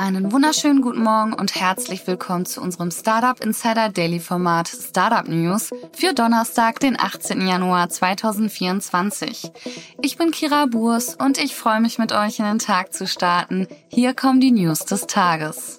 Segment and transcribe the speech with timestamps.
[0.00, 5.68] Einen wunderschönen guten Morgen und herzlich willkommen zu unserem Startup Insider Daily Format Startup News
[5.92, 7.46] für Donnerstag, den 18.
[7.46, 9.50] Januar 2024.
[10.00, 13.68] Ich bin Kira Burs und ich freue mich mit euch in den Tag zu starten.
[13.88, 15.76] Hier kommen die News des Tages.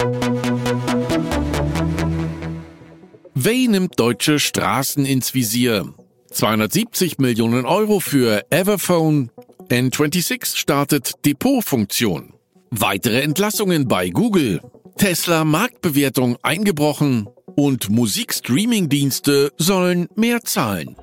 [3.33, 5.95] Way nimmt deutsche Straßen ins Visier.
[6.29, 9.31] 270 Millionen Euro für Everphone.
[9.71, 12.35] N26 startet Depotfunktion.
[12.73, 14.61] Weitere Entlassungen bei Google.
[14.97, 17.27] Tesla Marktbewertung eingebrochen.
[17.57, 20.95] Und Musikstreaming-Dienste sollen mehr zahlen.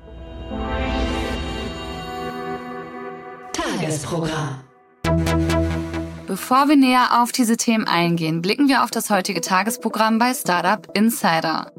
[3.53, 4.63] Tagesprogramm.
[6.25, 10.87] Bevor wir näher auf diese Themen eingehen, blicken wir auf das heutige Tagesprogramm bei Startup
[10.97, 11.71] Insider.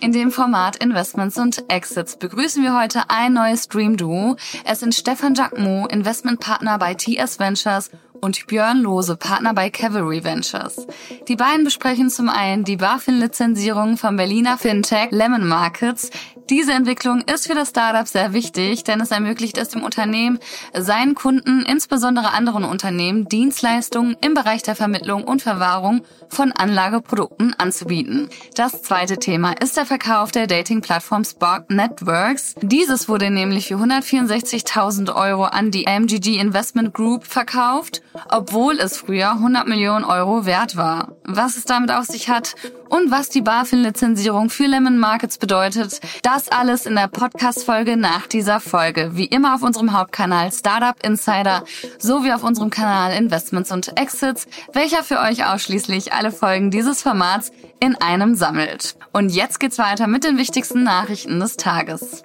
[0.00, 4.36] In dem Format Investments und Exits begrüßen wir heute ein neues Dream-Duo.
[4.64, 10.86] Es sind Stefan Jacquemot, Investmentpartner bei TS Ventures und Björn Lose, Partner bei Cavalry Ventures.
[11.28, 16.10] Die beiden besprechen zum einen die BaFin-Lizenzierung vom Berliner Fintech Lemon Markets.
[16.48, 20.38] Diese Entwicklung ist für das Startup sehr wichtig, denn es ermöglicht es dem Unternehmen,
[20.72, 28.28] seinen Kunden, insbesondere anderen Unternehmen, Dienstleistungen im Bereich der Vermittlung und Verwahrung von Anlageprodukten anzubieten.
[28.54, 32.54] Das zweite Thema ist der Verkauf der Dating-Plattform Spark Networks.
[32.62, 39.32] Dieses wurde nämlich für 164.000 Euro an die MGG Investment Group verkauft, obwohl es früher
[39.32, 41.15] 100 Millionen Euro wert war.
[41.28, 42.54] Was es damit auf sich hat
[42.88, 48.60] und was die BaFin-Lizenzierung für Lemon Markets bedeutet, das alles in der Podcast-Folge nach dieser
[48.60, 49.10] Folge.
[49.14, 51.64] Wie immer auf unserem Hauptkanal Startup Insider
[51.98, 57.50] sowie auf unserem Kanal Investments und Exits, welcher für euch ausschließlich alle Folgen dieses Formats
[57.80, 58.94] in einem sammelt.
[59.12, 62.22] Und jetzt geht's weiter mit den wichtigsten Nachrichten des Tages.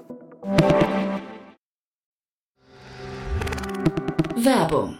[4.36, 5.00] Werbung.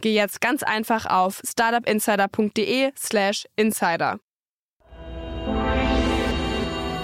[0.00, 4.18] geh jetzt ganz einfach auf startupinsider.de/slash insider.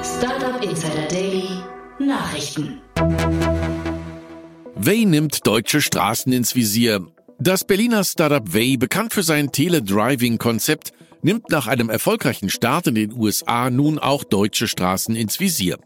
[0.03, 1.49] Startup Insider Daily
[1.99, 2.81] Nachrichten.
[4.75, 7.07] Way nimmt deutsche Straßen ins Visier.
[7.39, 10.93] Das Berliner Startup Way, bekannt für sein Teledriving-Konzept,
[11.23, 15.78] nimmt nach einem erfolgreichen Start in den USA nun auch deutsche Straßen ins Visier.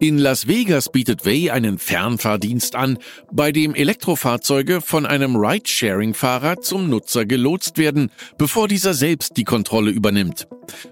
[0.00, 2.98] In Las Vegas bietet Way einen Fernfahrdienst an,
[3.32, 9.90] bei dem Elektrofahrzeuge von einem Ride-Sharing-Fahrer zum Nutzer gelotst werden, bevor dieser selbst die Kontrolle
[9.90, 10.46] übernimmt.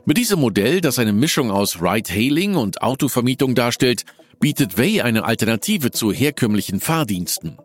[0.07, 4.03] Mit diesem Modell, das eine Mischung aus Ride-Hailing und Autovermietung darstellt,
[4.41, 7.59] bietet Way eine Alternative zu herkömmlichen Fahrdiensten.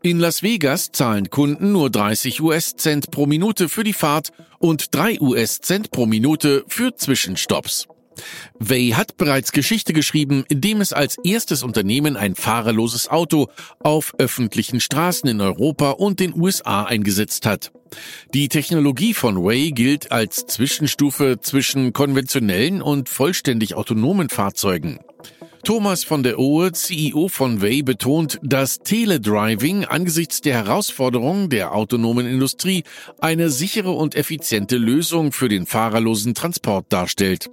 [0.00, 4.30] In Las Vegas zahlen Kunden nur 30 US-Cent pro Minute für die Fahrt
[4.60, 7.88] und 3 US-Cent pro Minute für Zwischenstopps.
[8.58, 13.48] Way hat bereits Geschichte geschrieben, indem es als erstes Unternehmen ein fahrerloses Auto
[13.80, 17.72] auf öffentlichen Straßen in Europa und den USA eingesetzt hat.
[18.32, 24.98] Die Technologie von Way gilt als Zwischenstufe zwischen konventionellen und vollständig autonomen Fahrzeugen.
[25.64, 32.26] Thomas von der Ohe, CEO von Way, betont, dass Teledriving angesichts der Herausforderungen der autonomen
[32.26, 32.84] Industrie
[33.18, 37.48] eine sichere und effiziente Lösung für den fahrerlosen Transport darstellt.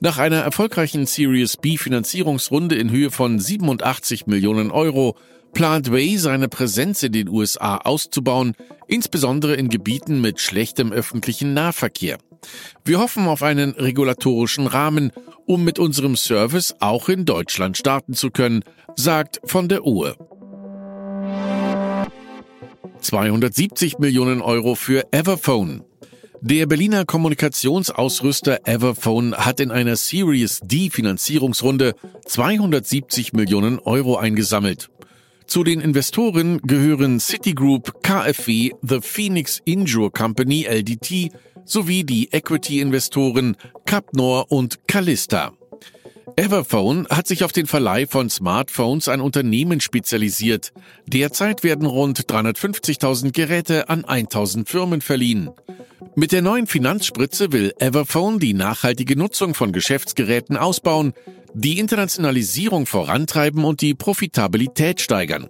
[0.00, 5.16] Nach einer erfolgreichen Series B Finanzierungsrunde in Höhe von 87 Millionen Euro
[5.52, 8.54] plant Way seine Präsenz in den USA auszubauen,
[8.86, 12.18] insbesondere in Gebieten mit schlechtem öffentlichen Nahverkehr.
[12.84, 15.10] Wir hoffen auf einen regulatorischen Rahmen,
[15.46, 18.62] um mit unserem Service auch in Deutschland starten zu können,
[18.94, 20.16] sagt von der Uhr.
[23.00, 25.82] 270 Millionen Euro für Everphone.
[26.40, 31.94] Der Berliner Kommunikationsausrüster Everphone hat in einer Series D Finanzierungsrunde
[32.26, 34.88] 270 Millionen Euro eingesammelt.
[35.46, 41.32] Zu den Investoren gehören Citigroup, KfW, The Phoenix Injure Company LDT
[41.64, 45.57] sowie die Equity-Investoren Capnor und Callista.
[46.36, 50.72] Everphone hat sich auf den Verleih von Smartphones an Unternehmen spezialisiert.
[51.06, 55.50] Derzeit werden rund 350.000 Geräte an 1.000 Firmen verliehen.
[56.14, 61.12] Mit der neuen Finanzspritze will Everphone die nachhaltige Nutzung von Geschäftsgeräten ausbauen,
[61.54, 65.48] die Internationalisierung vorantreiben und die Profitabilität steigern.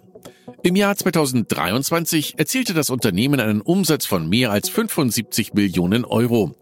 [0.62, 6.54] Im Jahr 2023 erzielte das Unternehmen einen Umsatz von mehr als 75 Millionen Euro.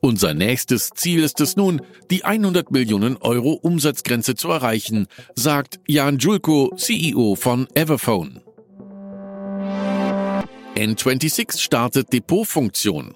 [0.00, 6.18] Unser nächstes Ziel ist es nun, die 100 Millionen Euro Umsatzgrenze zu erreichen, sagt Jan
[6.18, 8.42] Julko, CEO von Everphone.
[10.76, 13.14] N26 startet Depotfunktion.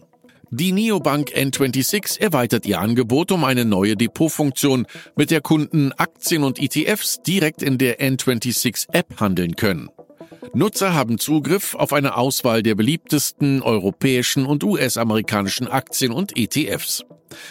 [0.53, 6.59] Die Neobank N26 erweitert ihr Angebot um eine neue Depotfunktion, mit der Kunden Aktien und
[6.59, 9.91] ETFs direkt in der N26 App handeln können.
[10.55, 17.05] Nutzer haben Zugriff auf eine Auswahl der beliebtesten europäischen und US-amerikanischen Aktien und ETFs.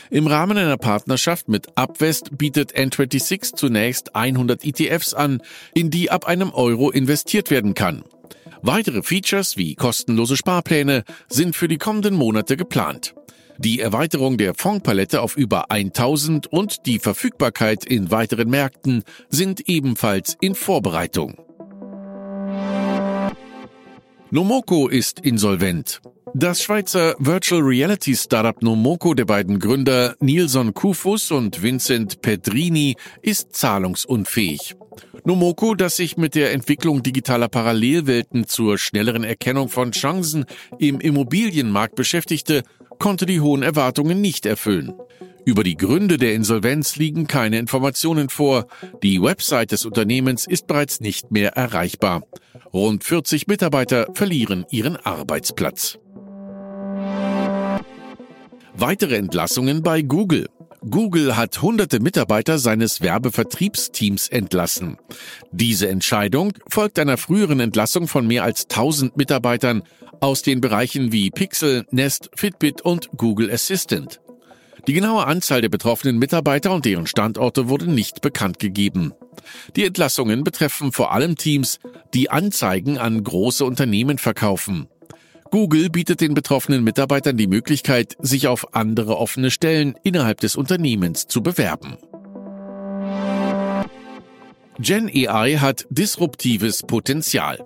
[0.10, 5.42] Im Rahmen einer Partnerschaft mit Upvest bietet N26 zunächst 100 ETFs an,
[5.74, 8.04] in die ab einem Euro investiert werden kann.
[8.62, 13.16] Weitere Features wie kostenlose Sparpläne sind für die kommenden Monate geplant.
[13.58, 20.38] Die Erweiterung der Fondspalette auf über 1000 und die Verfügbarkeit in weiteren Märkten sind ebenfalls
[20.40, 21.49] in Vorbereitung.
[24.32, 26.02] Nomoko ist insolvent.
[26.36, 33.56] Das Schweizer Virtual Reality Startup Nomoko der beiden Gründer Nilson Kufus und Vincent Pedrini ist
[33.56, 34.76] zahlungsunfähig.
[35.26, 40.46] Nomoko, das sich mit der Entwicklung digitaler Parallelwelten zur schnelleren Erkennung von Chancen
[40.78, 42.62] im Immobilienmarkt beschäftigte,
[43.00, 44.94] konnte die hohen Erwartungen nicht erfüllen.
[45.46, 48.68] Über die Gründe der Insolvenz liegen keine Informationen vor.
[49.04, 52.24] Die Website des Unternehmens ist bereits nicht mehr erreichbar.
[52.74, 55.98] Rund 40 Mitarbeiter verlieren ihren Arbeitsplatz.
[58.76, 60.48] Weitere Entlassungen bei Google.
[60.90, 64.98] Google hat hunderte Mitarbeiter seines Werbevertriebsteams entlassen.
[65.52, 69.84] Diese Entscheidung folgt einer früheren Entlassung von mehr als 1000 Mitarbeitern
[70.22, 74.22] aus den Bereichen wie Pixel, Nest, Fitbit und Google Assistant.
[74.90, 79.14] Die genaue Anzahl der betroffenen Mitarbeiter und deren Standorte wurde nicht bekannt gegeben.
[79.76, 81.78] Die Entlassungen betreffen vor allem Teams,
[82.16, 84.88] die Anzeigen an große Unternehmen verkaufen.
[85.52, 91.28] Google bietet den betroffenen Mitarbeitern die Möglichkeit, sich auf andere offene Stellen innerhalb des Unternehmens
[91.28, 91.96] zu bewerben.
[94.80, 97.60] Gen AI hat disruptives Potenzial.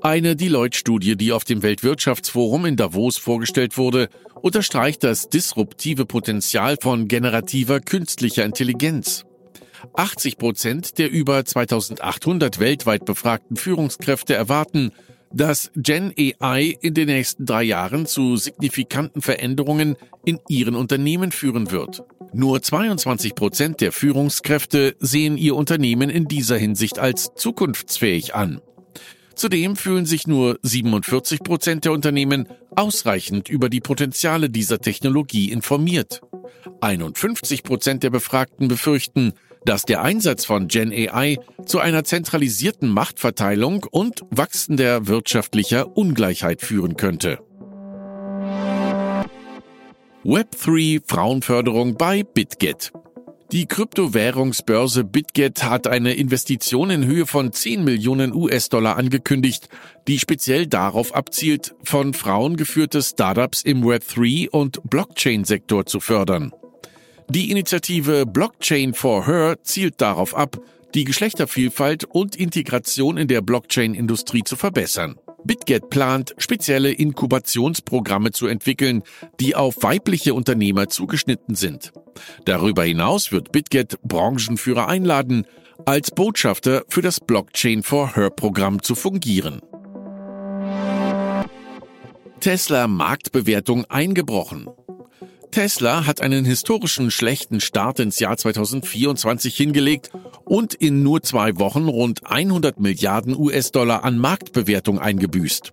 [0.00, 4.08] Eine Deloitte-Studie, die auf dem Weltwirtschaftsforum in Davos vorgestellt wurde,
[4.42, 9.24] unterstreicht das disruptive Potenzial von generativer künstlicher Intelligenz.
[9.94, 14.92] 80 Prozent der über 2800 weltweit befragten Führungskräfte erwarten,
[15.32, 21.70] dass Gen AI in den nächsten drei Jahren zu signifikanten Veränderungen in ihren Unternehmen führen
[21.70, 22.04] wird.
[22.34, 28.60] Nur 22 Prozent der Führungskräfte sehen ihr Unternehmen in dieser Hinsicht als zukunftsfähig an.
[29.42, 32.46] Zudem fühlen sich nur 47 Prozent der Unternehmen
[32.76, 36.20] ausreichend über die Potenziale dieser Technologie informiert.
[36.80, 39.32] 51 Prozent der Befragten befürchten,
[39.64, 46.96] dass der Einsatz von Gen AI zu einer zentralisierten Machtverteilung und wachsender wirtschaftlicher Ungleichheit führen
[46.96, 47.40] könnte.
[50.24, 52.92] Web3 Frauenförderung bei BitGet.
[53.52, 59.68] Die Kryptowährungsbörse BitGet hat eine Investition in Höhe von 10 Millionen US-Dollar angekündigt,
[60.08, 66.52] die speziell darauf abzielt, von Frauen geführte Startups im Web3 und Blockchain-Sektor zu fördern.
[67.28, 70.56] Die Initiative Blockchain for Her zielt darauf ab,
[70.94, 75.18] die Geschlechtervielfalt und Integration in der Blockchain-Industrie zu verbessern.
[75.44, 79.02] BitGet plant, spezielle Inkubationsprogramme zu entwickeln,
[79.40, 81.92] die auf weibliche Unternehmer zugeschnitten sind.
[82.44, 85.46] Darüber hinaus wird BitGet Branchenführer einladen,
[85.84, 89.60] als Botschafter für das Blockchain for Her Programm zu fungieren.
[92.40, 94.66] Tesla Marktbewertung eingebrochen.
[95.52, 100.10] Tesla hat einen historischen schlechten Start ins Jahr 2024 hingelegt
[100.46, 105.70] und in nur zwei Wochen rund 100 Milliarden US-Dollar an Marktbewertung eingebüßt.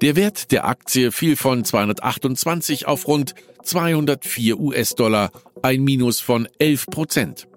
[0.00, 6.86] Der Wert der Aktie fiel von 228 auf rund 204 US-Dollar, ein Minus von 11
[6.86, 7.48] Prozent.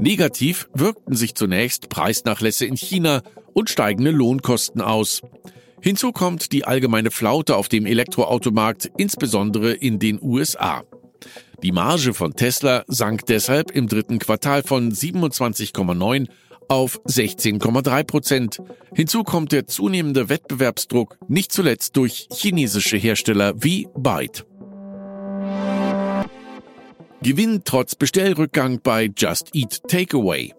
[0.00, 5.20] Negativ wirkten sich zunächst Preisnachlässe in China und steigende Lohnkosten aus.
[5.82, 10.84] Hinzu kommt die allgemeine Flaute auf dem Elektroautomarkt, insbesondere in den USA.
[11.62, 16.28] Die Marge von Tesla sank deshalb im dritten Quartal von 27,9
[16.68, 18.58] auf 16,3 Prozent.
[18.94, 24.44] Hinzu kommt der zunehmende Wettbewerbsdruck, nicht zuletzt durch chinesische Hersteller wie Byte.
[27.22, 30.52] Gewinn trotz Bestellrückgang bei Just Eat Takeaway.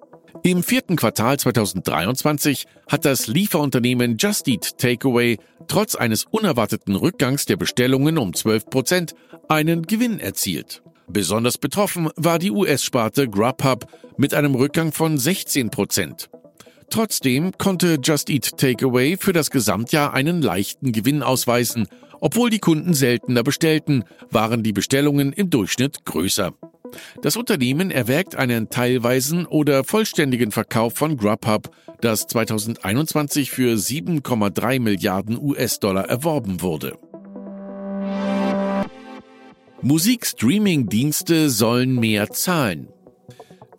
[0.43, 7.57] Im vierten Quartal 2023 hat das Lieferunternehmen Just Eat Takeaway trotz eines unerwarteten Rückgangs der
[7.57, 9.15] Bestellungen um 12 Prozent
[9.49, 10.82] einen Gewinn erzielt.
[11.07, 13.85] Besonders betroffen war die US-Sparte Grubhub
[14.17, 16.29] mit einem Rückgang von 16 Prozent.
[16.89, 21.87] Trotzdem konnte Just Eat Takeaway für das Gesamtjahr einen leichten Gewinn ausweisen.
[22.19, 26.53] Obwohl die Kunden seltener bestellten, waren die Bestellungen im Durchschnitt größer.
[27.21, 35.39] Das Unternehmen erwägt einen teilweisen oder vollständigen Verkauf von Grubhub, das 2021 für 7,3 Milliarden
[35.41, 36.97] US-Dollar erworben wurde.
[39.83, 42.87] Musikstreaming-Dienste sollen mehr zahlen.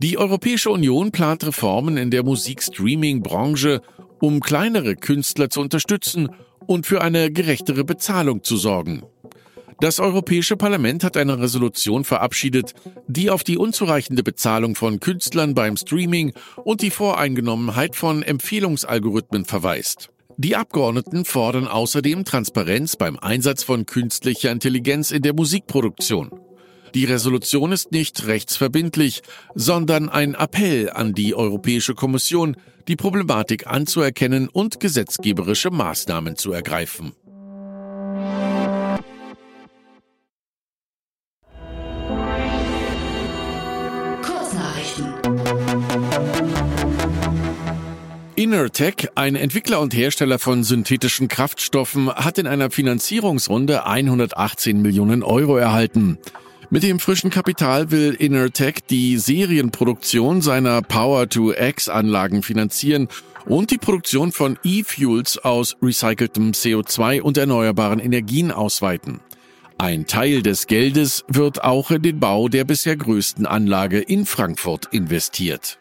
[0.01, 3.81] Die Europäische Union plant Reformen in der Musikstreaming-Branche,
[4.21, 6.29] um kleinere Künstler zu unterstützen
[6.67, 9.03] und für eine gerechtere Bezahlung zu sorgen.
[9.81, 12.75] Das Europäische Parlament hat eine Resolution verabschiedet,
[13.09, 16.35] die auf die unzureichende Bezahlung von Künstlern beim Streaming
[16.65, 20.11] und die Voreingenommenheit von Empfehlungsalgorithmen verweist.
[20.37, 26.31] Die Abgeordneten fordern außerdem Transparenz beim Einsatz von künstlicher Intelligenz in der Musikproduktion.
[26.95, 29.23] Die Resolution ist nicht rechtsverbindlich,
[29.55, 32.57] sondern ein Appell an die Europäische Kommission,
[32.89, 37.13] die Problematik anzuerkennen und gesetzgeberische Maßnahmen zu ergreifen.
[48.45, 55.57] Innertech, ein Entwickler und Hersteller von synthetischen Kraftstoffen, hat in einer Finanzierungsrunde 118 Millionen Euro
[55.57, 56.19] erhalten.
[56.69, 63.09] Mit dem frischen Kapital will Innertech die Serienproduktion seiner Power-to-X-Anlagen finanzieren
[63.47, 69.21] und die Produktion von E-Fuels aus recyceltem CO2 und erneuerbaren Energien ausweiten.
[69.79, 74.89] Ein Teil des Geldes wird auch in den Bau der bisher größten Anlage in Frankfurt
[74.93, 75.79] investiert.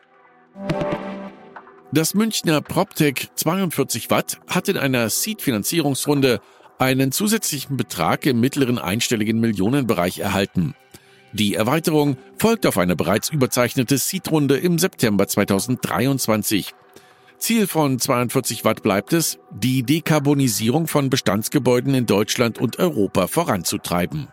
[1.94, 6.42] Das Münchner PropTech 42 Watt hat in einer Seed-Finanzierungsrunde
[6.80, 10.74] einen zusätzlichen Betrag im mittleren einstelligen Millionenbereich erhalten.
[11.34, 16.74] Die Erweiterung folgt auf eine bereits überzeichnete Seed-Runde im September 2023.
[17.38, 24.30] Ziel von 42 Watt bleibt es, die Dekarbonisierung von Bestandsgebäuden in Deutschland und Europa voranzutreiben.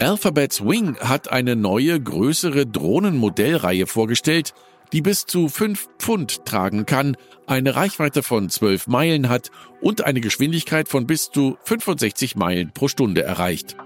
[0.00, 4.54] Alphabet's Wing hat eine neue, größere Drohnenmodellreihe vorgestellt,
[4.92, 10.20] die bis zu 5 Pfund tragen kann, eine Reichweite von 12 Meilen hat und eine
[10.20, 13.76] Geschwindigkeit von bis zu 65 Meilen pro Stunde erreicht.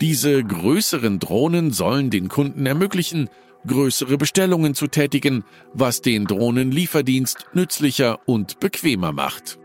[0.00, 3.28] Diese größeren Drohnen sollen den Kunden ermöglichen,
[3.66, 9.58] größere Bestellungen zu tätigen, was den Drohnenlieferdienst nützlicher und bequemer macht.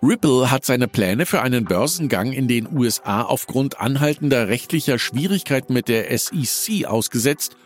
[0.00, 5.88] Ripple hat seine Pläne für einen Börsengang in den USA aufgrund anhaltender rechtlicher Schwierigkeiten mit
[5.88, 7.56] der SEC ausgesetzt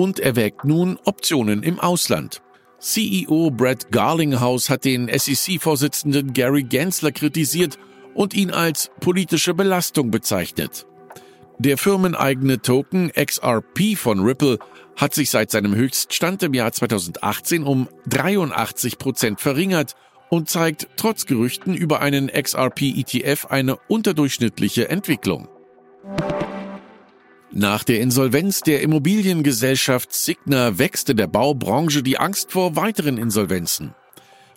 [0.00, 2.40] und erwägt nun Optionen im Ausland.
[2.78, 7.78] CEO Brett Garlinghouse hat den SEC-Vorsitzenden Gary Gensler kritisiert
[8.14, 10.86] und ihn als politische Belastung bezeichnet.
[11.58, 14.58] Der firmeneigene Token XRP von Ripple
[14.96, 19.96] hat sich seit seinem Höchststand im Jahr 2018 um 83 Prozent verringert
[20.30, 25.48] und zeigt trotz Gerüchten über einen XRP-ETF eine unterdurchschnittliche Entwicklung.
[27.52, 33.94] Nach der Insolvenz der Immobiliengesellschaft Signa wächst in der Baubranche die Angst vor weiteren Insolvenzen.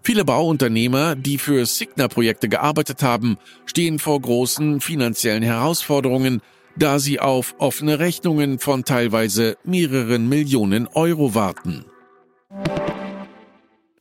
[0.03, 6.41] Viele Bauunternehmer, die für Signa-Projekte gearbeitet haben, stehen vor großen finanziellen Herausforderungen,
[6.75, 11.85] da sie auf offene Rechnungen von teilweise mehreren Millionen Euro warten.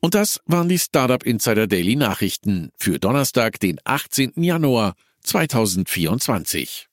[0.01, 4.33] Und das waren die Startup Insider Daily Nachrichten für Donnerstag, den 18.
[4.37, 6.89] Januar 2024.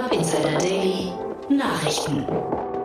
[0.00, 1.12] Startup Insider Daily
[1.50, 2.26] Nachrichten.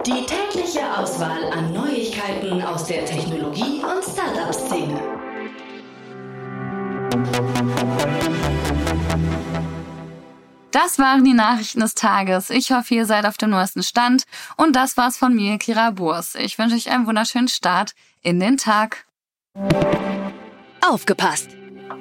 [0.05, 4.99] Die tägliche Auswahl an Neuigkeiten aus der Technologie- und Startup-Szene.
[10.71, 12.49] Das waren die Nachrichten des Tages.
[12.49, 14.23] Ich hoffe, ihr seid auf dem neuesten Stand.
[14.57, 16.35] Und das war's von mir, Kira Burs.
[16.35, 17.93] Ich wünsche euch einen wunderschönen Start
[18.23, 19.05] in den Tag.
[20.85, 21.54] Aufgepasst!